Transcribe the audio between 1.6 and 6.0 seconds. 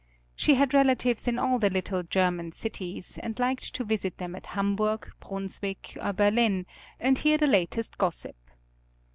little German cities, and liked to visit them at Hamburg, Brunswick,